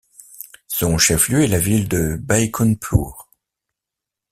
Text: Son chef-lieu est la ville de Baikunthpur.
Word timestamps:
Son 0.67 0.97
chef-lieu 0.97 1.43
est 1.43 1.47
la 1.47 1.59
ville 1.59 1.87
de 1.87 2.15
Baikunthpur. 2.19 3.29